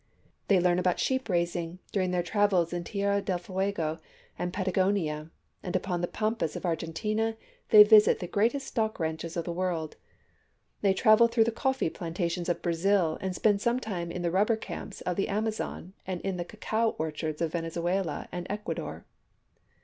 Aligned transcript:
They 0.47 0.59
learn 0.59 0.79
about 0.79 0.99
sheep 0.99 1.29
raising 1.29 1.77
during 1.91 2.09
their 2.09 2.23
travels 2.23 2.73
in 2.73 2.83
Tierra 2.83 3.21
del 3.21 3.37
Fuego 3.37 3.99
and 4.35 4.51
Patagonia, 4.51 5.29
and 5.61 5.75
upon 5.75 6.01
the 6.01 6.07
pampas 6.07 6.55
of 6.55 6.65
Argentina 6.65 7.37
they 7.69 7.83
visit 7.83 8.17
the 8.17 8.25
greatest 8.25 8.65
stock 8.65 8.99
ranches 8.99 9.37
of 9.37 9.45
the 9.45 9.53
world. 9.53 9.97
They 10.81 10.95
travel 10.95 11.27
through 11.27 11.43
the 11.43 11.51
coffee 11.51 11.91
plantations 11.91 12.49
of 12.49 12.63
Brazil, 12.63 13.19
and 13.21 13.35
spend 13.35 13.61
some 13.61 13.79
time 13.79 14.09
in 14.11 14.23
the 14.23 14.31
rubber 14.31 14.57
camps 14.57 15.01
of 15.01 15.17
the 15.17 15.27
Amazon 15.29 15.93
and 16.07 16.19
in 16.21 16.37
the 16.37 16.45
cacao 16.45 16.95
orchards 16.97 17.39
of 17.39 17.51
Venezuela 17.51 18.27
and 18.31 18.47
Ecuador. 18.49 19.05